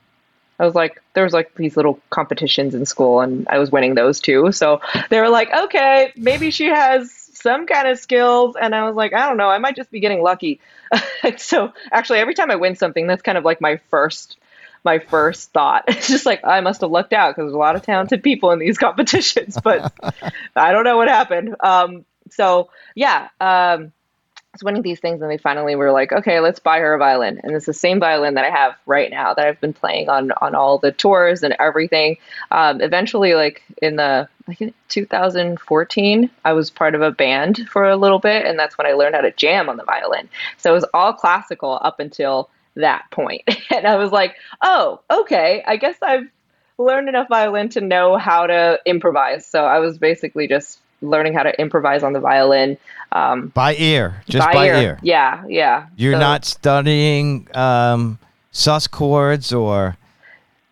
[0.58, 3.94] I was like there was like these little competitions in school and I was winning
[3.94, 4.52] those too.
[4.52, 8.96] So they were like, okay, maybe she has some kind of skills and I was
[8.96, 10.60] like, I don't know, I might just be getting lucky.
[11.36, 14.36] so actually every time I win something, that's kind of like my first
[14.84, 15.84] my first thought.
[16.04, 18.50] It's just like I must have lucked out because there's a lot of talented people
[18.50, 19.92] in these competitions, but
[20.56, 21.56] I don't know what happened.
[21.60, 23.92] Um, so yeah, um,
[24.36, 26.98] I was winning these things, and they finally were like, "Okay, let's buy her a
[26.98, 30.08] violin." And it's the same violin that I have right now that I've been playing
[30.08, 32.18] on on all the tours and everything.
[32.50, 37.88] Um, eventually, like in the like in 2014, I was part of a band for
[37.88, 40.28] a little bit, and that's when I learned how to jam on the violin.
[40.58, 45.62] So it was all classical up until that point, and I was like, "Oh, okay,
[45.66, 46.28] I guess I've."
[46.76, 49.46] learned enough violin to know how to improvise.
[49.46, 52.76] So I was basically just learning how to improvise on the violin.
[53.12, 54.98] Um, By ear, just by, ear.
[55.00, 55.86] Yeah, yeah.
[55.94, 58.18] You're So not studying um,
[58.50, 59.96] sus chords or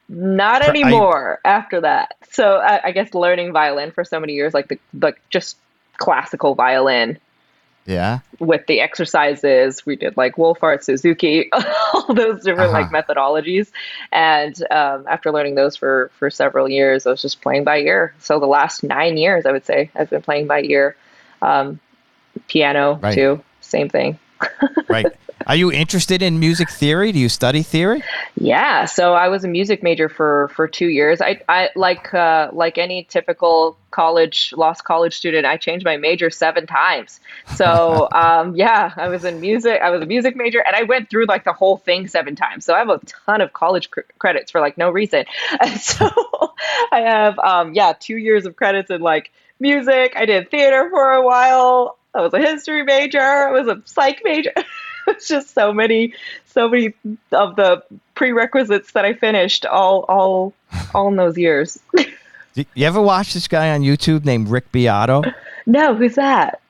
[0.09, 2.17] not Pr- are you- anymore after that.
[2.31, 5.57] So I, I guess learning violin for so many years, like the like just
[5.99, 7.17] classical violin
[7.87, 8.21] yeah.
[8.39, 9.85] with the exercises.
[9.87, 11.51] We did like Wohlfahrt, Suzuki,
[11.95, 13.03] all those different like Uh-huh.
[13.03, 13.71] methodologies.
[14.11, 18.15] And um, after learning those for for several years, I was just playing by ear.
[18.21, 20.97] So the last nine years, I would say, I've been playing by ear.
[21.41, 21.81] Um,
[22.49, 23.15] piano Right.
[23.15, 24.19] too, same thing.
[24.89, 25.07] Right.
[25.47, 27.13] Are you interested in music theory?
[27.13, 28.03] Do you study theory?
[28.37, 31.21] Yeah, so I was a music major for for two years.
[31.21, 35.47] I I like uh, like any typical college lost college student.
[35.47, 37.21] I changed my major seven times.
[37.57, 39.81] So um, yeah, I was in music.
[39.83, 42.65] I was a music major, and I went through like the whole thing seven times.
[42.65, 45.25] So I have a ton of college cr- credits for like no reason.
[45.61, 46.09] And so
[46.91, 50.15] I have um, yeah two years of credits in like music.
[50.17, 51.99] I did theater for a while.
[52.15, 53.21] I was a history major.
[53.21, 54.53] I was a psych major.
[55.07, 56.15] it's just so many
[56.47, 56.95] so many
[57.33, 57.83] of the
[58.15, 60.53] prerequisites that I finished all all
[60.95, 61.79] all in those years.
[62.75, 65.23] You ever watch this guy on YouTube named Rick Beato?
[65.65, 66.61] no, who's that?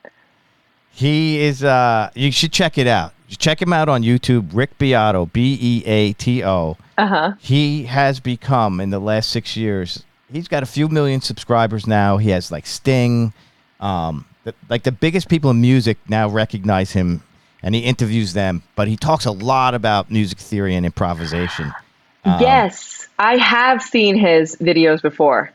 [0.93, 1.65] He is.
[1.65, 3.13] Uh, you should check it out.
[3.29, 4.51] Check him out on YouTube.
[4.53, 6.77] Rick Beato, B E A T O.
[6.99, 7.33] Uh huh.
[7.41, 10.05] He has become in the last six years.
[10.31, 12.17] He's got a few million subscribers now.
[12.19, 13.33] He has like Sting,
[13.81, 17.23] um, the, like the biggest people in music now recognize him,
[17.63, 18.63] and he interviews them.
[18.77, 21.73] But he talks a lot about music theory and improvisation.
[22.25, 25.51] Um, yes, I have seen his videos before.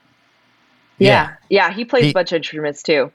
[0.99, 3.11] Yeah, yeah, he plays He- a bunch of instruments too.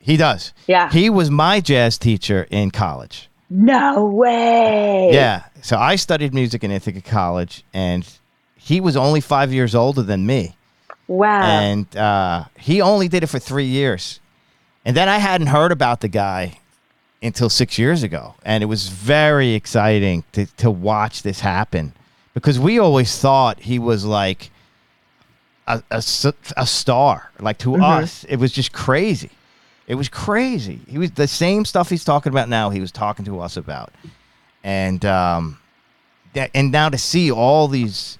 [0.00, 0.52] He does.
[0.66, 0.90] Yeah.
[0.92, 3.30] He was my jazz teacher in college.
[3.48, 5.08] No way.
[5.14, 5.44] Yeah.
[5.62, 8.06] So I studied music in Ithaca College, and
[8.56, 10.56] he was only five years older than me.
[11.06, 11.42] Wow.
[11.42, 14.20] and uh, he only did it for three years.
[14.84, 16.58] And then I hadn't heard about the guy
[17.22, 21.94] until six years ago, and it was very exciting to to watch this happen
[22.34, 24.50] because we always thought he was like
[25.66, 27.30] a a star.
[27.40, 29.30] Like to us, it was just crazy.
[29.86, 30.80] It was crazy.
[30.88, 32.70] He was the same stuff he's talking about now.
[32.70, 33.92] He was talking to us about,
[34.62, 35.58] and um,
[36.34, 38.18] that, and now to see all these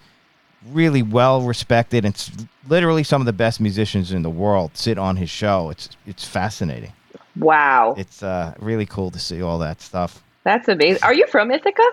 [0.70, 5.16] really well respected and literally some of the best musicians in the world sit on
[5.16, 5.70] his show.
[5.70, 6.92] It's it's fascinating.
[7.36, 7.94] wow.
[7.96, 10.22] It's uh, really cool to see all that stuff.
[10.44, 11.02] That's amazing.
[11.02, 11.88] Are you from Ithaca?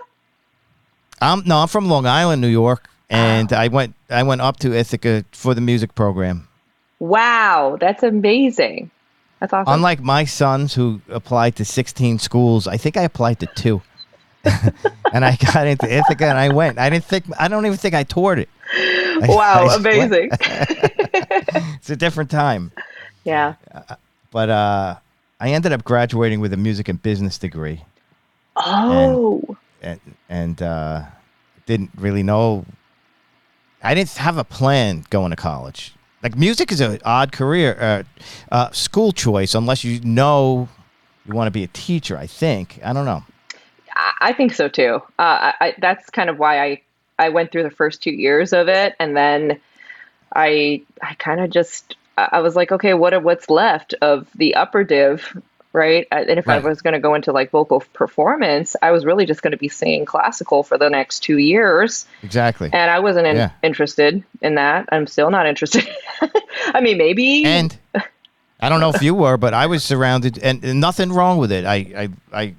[1.22, 4.74] I'm no, I'm from Long Island, New York, and I went I went up to
[4.74, 6.48] Ithaca for the music program.
[7.00, 8.92] Wow, that's amazing.
[9.40, 9.74] That's awesome.
[9.74, 13.82] Unlike my sons who applied to 16 schools, I think I applied to two.
[15.14, 16.78] and I got into Ithaca and I went.
[16.78, 18.50] I didn't think, I don't even think I toured it.
[19.28, 20.30] Wow, I- amazing.
[21.78, 22.72] It's a different time.
[23.24, 23.56] yeah.
[24.32, 24.96] But uh,
[25.40, 27.84] I ended up graduating with a music and business degree
[28.56, 29.58] Oh.
[29.82, 31.04] and, and uh,
[31.66, 32.66] didn't really know.
[33.84, 35.94] I didn't have a plan going to college.
[36.24, 38.04] Like music is an odd career, uh,
[38.54, 40.70] uh, school choice, unless you know
[41.26, 42.16] you want to be a teacher.
[42.16, 43.24] I think I don't know.
[43.96, 45.02] I I think so too.
[45.18, 46.82] Uh, I, I, that's kind of why I
[47.22, 49.60] I went through the first two years of it, and then
[50.36, 54.84] I I kind of just I was like, okay, what what's left of the upper
[54.84, 55.38] div,
[55.74, 56.08] right?
[56.12, 59.26] Uh, And if I was going to go into like vocal performance, I was really
[59.26, 62.70] just going to be singing classical for the next two years, Exactly.
[62.74, 63.52] and I wasn't in, Yeah.
[63.64, 64.90] interested in that.
[64.92, 65.88] I'm still not interested.
[66.74, 67.46] I mean, maybe.
[67.46, 67.76] And
[68.60, 71.52] I don't know if you were, but I was surrounded, and, and nothing wrong with
[71.52, 71.66] it.
[71.66, 72.56] I, I, I,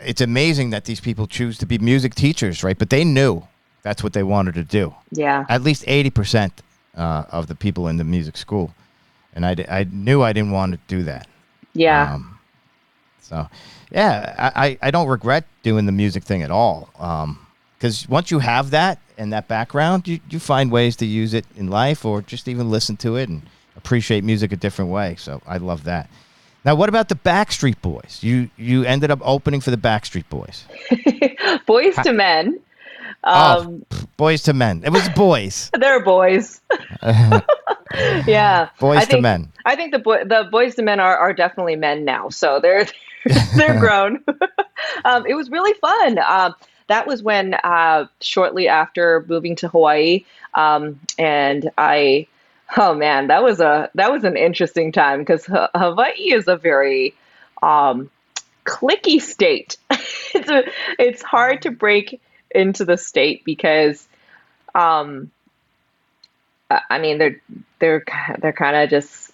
[0.00, 2.78] it's amazing that these people choose to be music teachers, right?
[2.78, 3.46] But they knew
[3.82, 4.94] that's what they wanted to do.
[5.10, 5.44] yeah.
[5.48, 6.62] At least eighty percent
[6.96, 8.74] uh, of the people in the music school,
[9.34, 11.28] and I, I knew I didn't want to do that.
[11.74, 12.14] Yeah.
[12.14, 12.38] Um,
[13.20, 13.48] so,
[13.90, 16.88] yeah, I, I don't regret doing the music thing at all.
[17.76, 21.44] Because once you have that and that background, you, you find ways to use it
[21.56, 23.42] in life or just even listen to it and
[23.76, 25.16] appreciate music a different way.
[25.16, 26.08] So I love that.
[26.66, 28.18] Now, what about the Backstreet Boys?
[28.22, 30.64] You you ended up opening for the Backstreet Boys.
[31.64, 32.60] Boyz II Men.
[33.22, 34.82] Um, oh, Boyz II Men.
[34.84, 35.70] It was boys.
[35.78, 36.60] They're boys.
[38.26, 39.52] yeah, Boys I to men.
[39.64, 42.86] I think the boy, the Boyz II Men are, are definitely men now, so they're
[43.56, 44.24] they're grown.
[45.04, 46.18] um, it was really fun.
[46.18, 46.54] Um,
[46.88, 50.24] that was when uh, shortly after moving to Hawaii,
[50.54, 52.26] um, and I,
[52.76, 57.14] oh man, that was a that was an interesting time because Hawaii is a very
[57.62, 58.10] um,
[58.64, 59.76] clicky state.
[59.90, 60.64] it's a,
[60.98, 64.06] it's hard to break into the state because
[64.74, 65.30] um
[66.70, 67.40] I I mean they're
[67.78, 68.04] they're
[68.38, 69.30] they're kind of just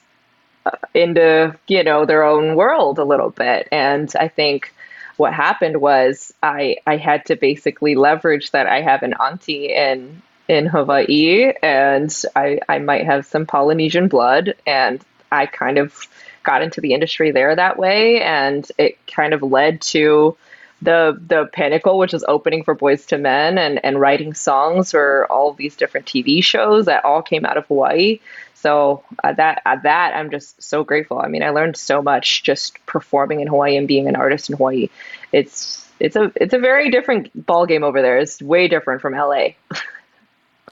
[0.66, 4.74] uh, into you know their own world a little bit and I think
[5.16, 10.22] what happened was I I had to basically leverage that I have an auntie in
[10.48, 16.08] in Hawaii and I I might have some Polynesian blood and I kind of
[16.42, 20.36] got into the industry there that way and it kind of led to
[20.82, 25.26] the the pinnacle which is opening for Boyz II Men and and writing songs for
[25.30, 28.18] all these different tv shows that all came out of hawaii.
[28.54, 31.20] So uh, that uh, that i'm just so grateful.
[31.20, 34.56] I mean i learned so much just performing in hawaii and being an artist in
[34.56, 34.88] hawaii.
[35.30, 38.18] It's it's a it's a very different ball game over there.
[38.18, 39.30] It's way different from la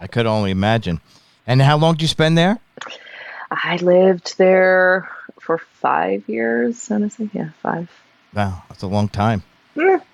[0.00, 1.00] I could only imagine.
[1.46, 2.58] And how long did you spend there?
[3.52, 5.08] i lived there
[5.40, 7.88] for five years honestly yeah five
[8.32, 9.42] Wow, that's a long time.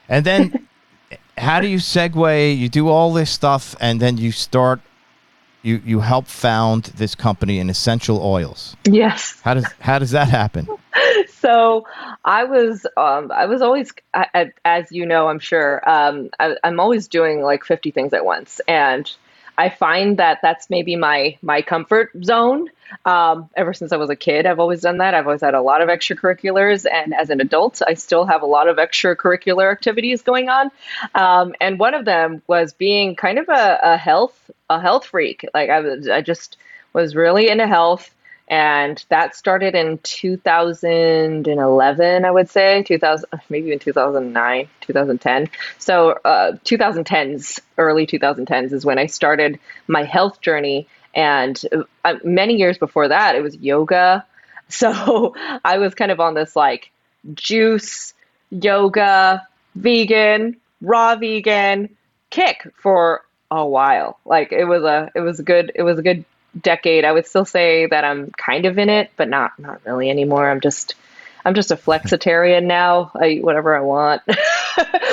[0.09, 0.66] And then,
[1.37, 2.57] how do you segue?
[2.57, 4.81] You do all this stuff, and then you start.
[5.62, 8.75] You you help found this company in essential oils.
[8.88, 10.66] yes How does how does that happen?
[11.29, 11.87] so
[12.25, 16.57] I was um, I was always I- I- as you know I'm sure um, I,
[16.64, 19.11] I'm always doing like 50 things at once and
[19.58, 22.68] I find that that's maybe my my comfort zone.
[23.04, 25.14] Um, ever since I was a kid I've always done that.
[25.14, 28.46] I've always had a lot of extracurriculars and as an adult I still have a
[28.46, 30.70] lot of extracurricular activities going on.
[31.14, 35.44] Um, and one of them was being kind of a, a health a health freak.
[35.54, 36.56] Like I was I just
[36.92, 38.10] was really into health
[38.48, 46.52] and that started in 2011 i would say 2000 maybe even 2009 2010 so uh,
[46.64, 50.88] 2010s early 2010s is when i started my health journey.
[51.14, 51.61] And
[52.04, 54.24] uh, many years before that it was yoga.
[54.68, 56.90] So i was kind of on this like
[57.35, 58.14] juice
[58.50, 61.96] yoga vegan raw vegan
[62.30, 64.18] kick for a while.
[64.24, 66.24] Like it was a it was a good it was a good
[66.60, 70.10] decade i would still say that i'm kind of in it but not not really
[70.10, 70.48] anymore.
[70.50, 70.94] I'm just
[71.44, 73.10] i'm just a flexitarian now.
[73.14, 74.22] I eat whatever i want.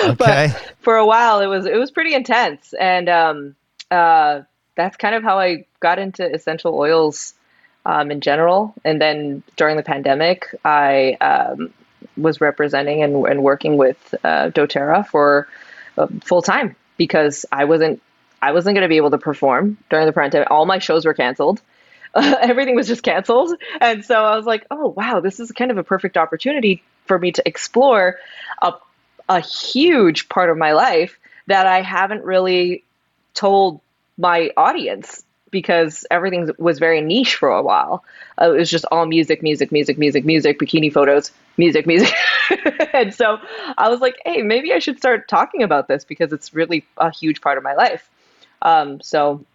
[0.06, 0.16] Okay.
[0.18, 2.74] but for a while it was it was pretty intense.
[2.74, 3.56] And um
[3.90, 4.42] uh
[4.76, 7.34] that's kind of how i got into essential oils
[7.86, 8.74] um, in general.
[8.84, 11.74] And then during the pandemic i um,
[12.18, 15.48] was representing and, and working with uh, doTERRA for
[15.98, 18.02] uh, full time because i wasn't
[18.44, 20.52] I wasn't going to be able to perform during the pandemic.
[20.52, 21.62] All my shows were canceled.
[22.16, 23.54] everything was just canceled.
[23.80, 27.18] And so I was like, oh, wow, this is kind of a perfect opportunity for
[27.18, 28.18] me to explore
[28.62, 28.74] a,
[29.30, 31.18] a huge part of my life
[31.48, 32.84] that I haven't really
[33.34, 33.80] told
[34.18, 38.04] my audience because everything was very niche for a while.
[38.42, 42.14] Uh, it was just all music, music, music, music, music, bikini photos, music, music.
[42.94, 43.38] and so
[43.78, 47.10] I was like, hey, maybe I should start talking about this because it's really a
[47.10, 48.10] huge part of my life.
[48.64, 49.46] Um, so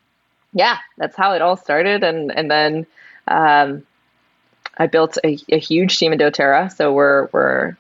[0.53, 2.05] yeah, that's how it all started.
[2.05, 2.87] And, and then,
[3.27, 3.85] um,
[4.79, 6.73] I built a, a huge team in doTERRA.
[6.75, 7.77] So we're, we're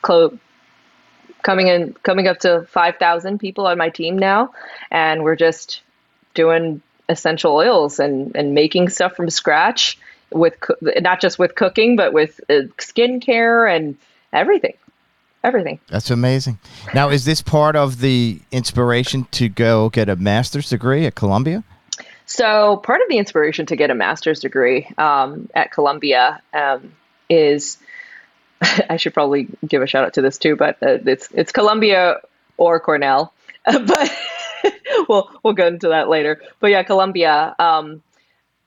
[0.00, 0.38] clo-
[1.42, 4.52] coming in, coming up to 5,000 people on my team now.
[4.90, 5.82] And we're just
[6.34, 9.98] doing essential oils and, and making stuff from scratch
[10.30, 10.54] with
[11.00, 13.98] not just with cooking, but with uh, skincare and
[14.32, 14.74] everything.
[15.42, 15.80] Everything.
[15.88, 16.58] That's amazing.
[16.94, 21.64] Now, is this part of the inspiration to go get a master's degree at Columbia?
[22.26, 26.92] So, part of the inspiration to get a master's degree um, at Columbia um,
[27.28, 27.78] is
[28.90, 32.20] I should probably give a shout out to this too, but uh, it's it's Columbia
[32.56, 33.32] or Cornell,
[33.64, 34.10] but
[35.08, 36.42] we'll we'll go into that later.
[36.60, 37.54] But yeah, Columbia.
[37.58, 38.02] Um,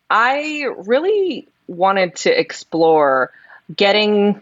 [0.09, 3.31] I really wanted to explore
[3.73, 4.41] getting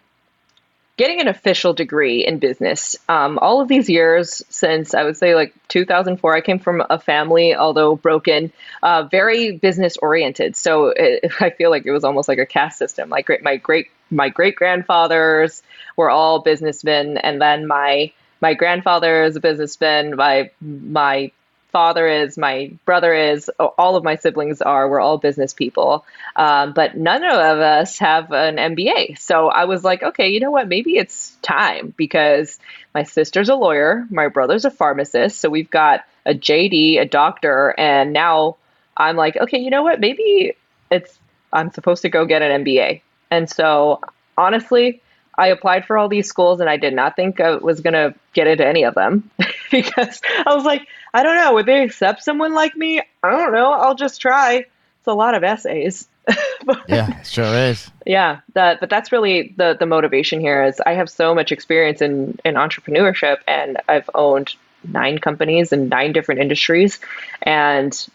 [1.02, 2.96] getting an official degree in business.
[3.10, 7.00] Um, all of these years since I would say like 2004, I came from a
[7.00, 10.56] family, although broken, uh, very business oriented.
[10.56, 13.10] So it, I feel like it was almost like a caste system.
[13.10, 15.64] Like my great my great grandfathers
[15.98, 20.16] were all businessmen, and then my my grandfather is a businessman.
[20.16, 21.32] My my
[21.72, 24.90] father is, my brother is, all of my siblings are.
[24.90, 26.06] We're all business people,
[26.36, 29.18] um, but none of us have an MBA.
[29.20, 30.68] So I was like, okay, you know what?
[30.68, 32.60] Maybe it's time because
[32.94, 37.74] my sister's a lawyer, my brother's a pharmacist, so we've got a JD, a doctor,
[37.78, 38.58] and now
[38.96, 40.00] I'm like, okay, you know what?
[40.00, 40.56] Maybe
[40.92, 41.18] it's
[41.54, 43.02] I'm supposed to go get an MBA.
[43.30, 44.02] And so
[44.38, 45.02] honestly,
[45.38, 48.14] I applied for all these schools and I did not think I was going to
[48.34, 49.30] get into any of them
[49.72, 53.02] because I was like, I don't know, would they accept someone like me?
[53.24, 53.72] I don't know.
[53.72, 54.66] I'll just try.
[55.02, 56.08] It's a lot of essays.
[56.66, 57.90] but, yeah, sure is.
[58.06, 62.02] Yeah, that but that's really the the motivation here is I have so much experience
[62.02, 64.54] in in entrepreneurship and I've owned
[64.88, 67.00] nine companies in nine different industries
[67.42, 68.08] and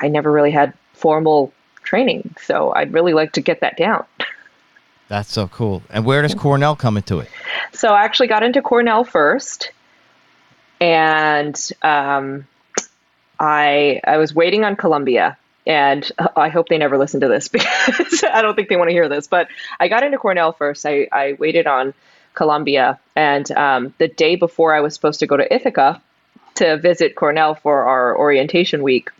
[0.00, 1.52] I never really had formal
[1.82, 2.34] training.
[2.42, 4.04] So I'd really like to get that down.
[5.12, 5.82] That's so cool.
[5.90, 7.28] And where does Cornell come into it?
[7.74, 9.70] So I actually got into Cornell first,
[10.80, 12.46] and um,
[13.38, 15.36] I I was waiting on Columbia,
[15.66, 18.94] and I hope they never listen to this because I don't think they want to
[18.94, 19.26] hear this.
[19.26, 19.48] But
[19.78, 20.86] I got into Cornell first.
[20.86, 21.92] I I waited on
[22.32, 26.00] Columbia, and um, the day before I was supposed to go to Ithaca
[26.54, 29.10] to visit Cornell for our orientation week,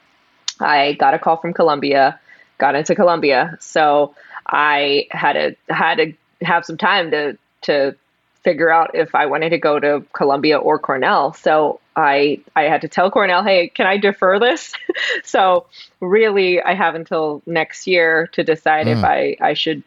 [0.58, 2.18] I got a call from Columbia,
[2.56, 3.58] got into Columbia.
[3.60, 4.14] So
[4.52, 7.96] I had to had to have some time to to
[8.42, 11.32] figure out if I wanted to go to Columbia or Cornell.
[11.32, 14.74] So I I had to tell Cornell, hey, can I defer this?
[15.24, 15.66] so
[16.00, 18.92] really, I have until next year to decide mm.
[18.92, 19.04] if hmm.
[19.04, 19.82] I I should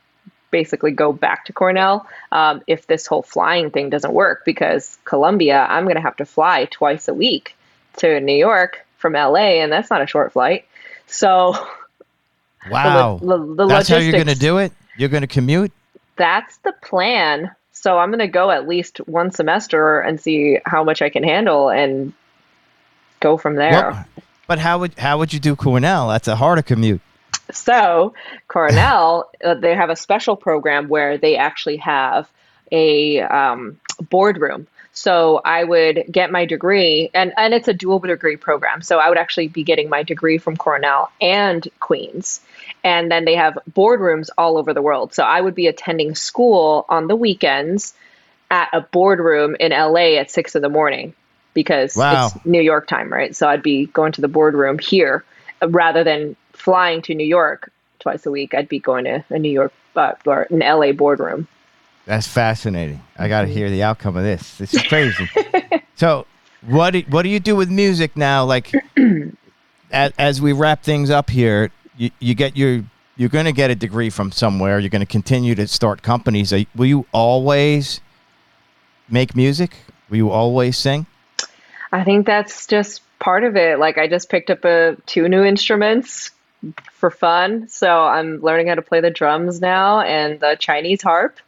[0.51, 5.66] basically go back to Cornell um, if this whole flying thing doesn't work because Columbia,
[5.70, 7.57] I'm going to have to fly twice a week
[7.97, 10.66] to New York from LA, and that's not a short flight.
[11.07, 11.55] So
[12.70, 13.20] Wow.
[13.22, 14.72] The, the, the That's how you're going to do it?
[14.97, 15.72] You're going to commute?
[16.16, 17.51] That's the plan.
[17.72, 21.24] So I'm going to go at least one semester and see how much I can
[21.24, 22.13] handle and
[23.20, 23.91] go from there.
[23.91, 24.05] Well,
[24.47, 26.07] but how would how would you do Cornell?
[26.07, 27.01] That's a harder commute.
[27.51, 28.13] So
[28.47, 32.30] Cornell, uh, they have a special program where they actually have
[32.72, 34.68] a um, boardroom.
[34.93, 38.82] So I would get my degree, and, and it's a dual degree program.
[38.82, 42.39] So I would actually be getting my degree from Cornell and Queen's.
[42.84, 45.14] And then they have boardrooms all over the world.
[45.14, 47.93] So I would be attending school on the weekends
[48.50, 51.14] at a boardroom in LA at six in the morning
[51.54, 52.28] because wow.
[52.28, 53.36] it's New York time, right?
[53.36, 55.26] So I'd be going to the boardroom here
[55.66, 58.54] rather than flying to New York twice a week.
[58.54, 61.48] I'd be going to a New York uh, or an LA boardroom.
[62.06, 63.01] That's fascinating.
[63.18, 63.58] I got to mm-hmm.
[63.58, 64.58] hear the outcome of this.
[64.58, 65.28] This is crazy.
[65.95, 66.28] so,
[66.62, 68.45] what do, what do you do with music now?
[68.45, 68.72] Like,
[69.91, 72.84] as, as we wrap things up here, you, you get your
[73.18, 74.80] you're going to get a degree from somewhere.
[74.80, 76.53] You're going to continue to start companies.
[76.76, 78.01] Will you always
[79.10, 79.76] make music?
[80.10, 81.06] Will you always sing?
[81.91, 83.80] I think that's just part of it.
[83.80, 86.32] Like I just picked up a two new instruments
[86.91, 87.70] for fun.
[87.70, 91.39] So I'm learning how to play the drums now and the Chinese harp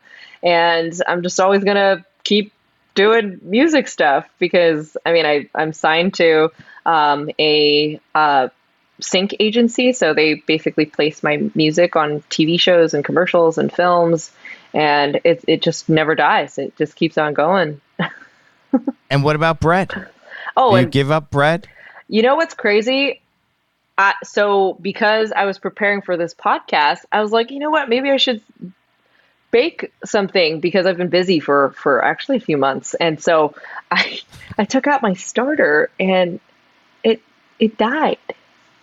[0.44, 2.52] and I'm just always gonna keep
[2.96, 6.52] doing music stuff because I mean I I'm signed to
[6.86, 8.50] um, a uh,
[9.00, 14.32] sync agency, so they basically place my music on TV shows and commercials and films,
[14.74, 16.58] and it it just never dies.
[16.58, 17.82] It just keeps on going.
[19.10, 19.94] and what about Brett?
[20.56, 21.68] Oh, you give up Brett?
[22.08, 23.22] You know what's crazy?
[23.98, 27.90] I, so because I was preparing for this podcast, I was like, you know what?
[27.90, 28.42] Maybe I should
[29.52, 33.56] bake something because I've been busy for for actually a few months, and so
[33.92, 34.20] I
[34.58, 36.40] I took out my starter and
[37.04, 37.22] it
[37.60, 38.18] it died.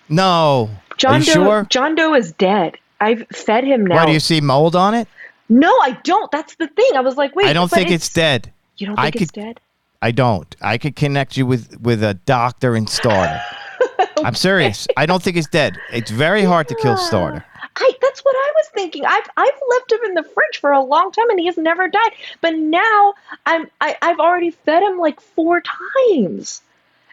[0.09, 0.71] No.
[0.97, 1.67] John Doe sure?
[1.71, 2.79] John Doe is dead.
[3.01, 3.97] I've fed him now.
[3.97, 5.09] Why do you see mold on it?
[5.49, 6.31] no, I don't.
[6.31, 6.91] That's the thing.
[6.95, 7.47] I was like, wait.
[7.47, 8.53] I don't think it's, dead.
[8.77, 9.61] You don't I think it's could- dead?
[10.03, 10.55] I don't.
[10.61, 13.41] I could connect you with with a doctor and starter.
[14.19, 14.87] I'm serious.
[14.99, 15.79] I don't think it's dead.
[15.93, 17.43] It's very hard to kill starter.
[17.77, 19.05] I that's what I was thinking.
[19.05, 21.89] I've I've left him in the fridge for a long time and he has never
[21.89, 22.13] died.
[22.41, 23.15] But now
[23.47, 26.63] I'm I, I've already fed him like four times.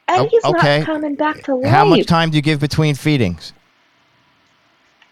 [0.07, 0.79] And Oh, he's okay.
[0.79, 1.71] not coming back to life.
[1.71, 3.53] How much time do you give between feedings?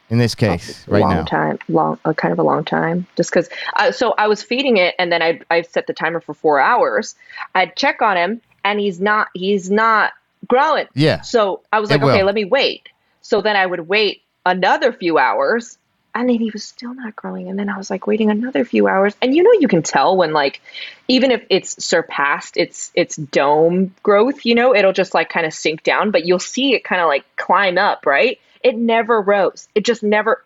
[0.09, 1.23] In this case, right long now.
[1.23, 3.05] time, long, uh, kind of a long time.
[3.15, 6.19] Just because, uh, so I was feeding it, and then I I set the timer
[6.19, 7.13] for four hours.
[7.53, 10.13] I'd check on him, and he's not he's not
[10.47, 10.87] growing.
[10.95, 11.21] Yeah.
[11.21, 12.89] So I was It like, okay, let me wait.
[13.21, 15.77] So then I would wait another few hours,
[16.15, 17.49] and then he was still not growing.
[17.49, 20.17] And then I was like waiting another few hours, and you know you can tell
[20.17, 20.61] when like
[21.07, 25.53] even if it's surpassed its its dome growth, you know it'll just like kind of
[25.53, 28.39] sink down, but you'll see it kind of like climb up, right?
[28.63, 29.67] It never rose.
[29.75, 30.43] It just never.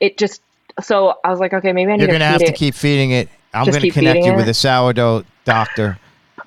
[0.00, 0.42] It just.
[0.82, 2.46] So I was like, okay, maybe I need You're gonna have it.
[2.46, 3.28] to keep feeding it.
[3.54, 4.36] I'm Just gonna connect you it?
[4.36, 5.96] with a sourdough doctor,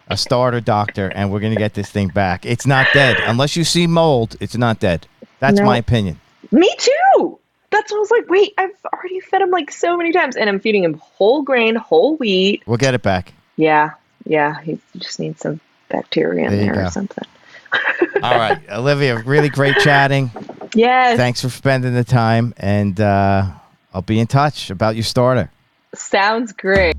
[0.10, 2.46] a starter doctor, and we're gonna get this thing back.
[2.46, 4.36] It's not dead unless you see mold.
[4.42, 5.08] It's not dead.
[5.40, 5.64] That's No.
[5.66, 6.20] my opinion.
[6.52, 7.40] Me too.
[7.70, 8.30] That's what I was like.
[8.30, 11.76] Wait, I've already fed him like so many times, and I'm feeding him whole grain,
[11.76, 12.64] whole wheat.
[12.66, 13.34] We'll get it back.
[13.58, 13.92] Yeah,
[14.26, 14.62] yeah.
[14.62, 16.90] He just needs some bacteria in There there or go.
[16.90, 17.24] something.
[18.24, 19.18] All right, Olivia.
[19.24, 20.32] Really great chatting.
[20.74, 21.18] Yes.
[21.18, 23.48] Thanks for spending the time, and uh,
[23.94, 25.52] I'll be in touch about your starter.
[25.94, 26.96] Sounds great.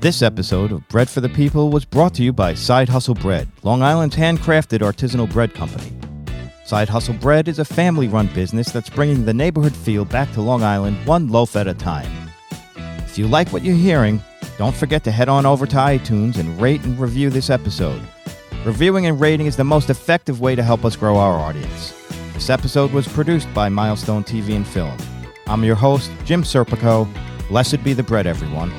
[0.00, 3.48] This episode of Bread for the People was brought to you by Side Hustle Bread,
[3.64, 5.92] Long Island's handcrafted artisanal bread company.
[6.66, 10.40] Side Hustle Bread is a family run business that's bringing the neighborhood feel back to
[10.40, 12.10] Long Island one loaf at a time.
[12.98, 14.20] If you like what you're hearing,
[14.58, 18.02] don't forget to head on over to iTunes and rate and review this episode.
[18.64, 21.92] Reviewing and rating is the most effective way to help us grow our audience.
[22.34, 24.96] This episode was produced by Milestone TV and Film.
[25.46, 27.06] I'm your host, Jim Serpico.
[27.46, 28.72] Blessed be the bread, everyone.